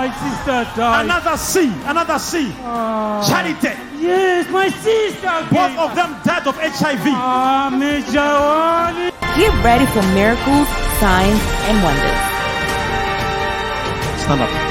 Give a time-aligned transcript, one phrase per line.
[0.00, 1.04] my sister died.
[1.04, 1.70] Another C.
[1.84, 2.50] Another C.
[2.62, 3.76] Ah, Charity.
[4.00, 5.34] Yes, my sister.
[5.52, 7.04] Both of them died of HIV.
[7.12, 7.68] Ah,
[9.36, 10.68] Get ready for miracles,
[11.00, 12.20] signs, and wonders.
[14.24, 14.69] Stand up.